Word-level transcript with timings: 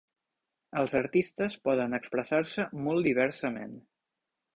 Els 0.83 0.95
artistes 0.99 1.57
poden 1.67 1.93
expressar-se 1.97 2.65
molt 2.87 3.09
diversament. 3.11 3.77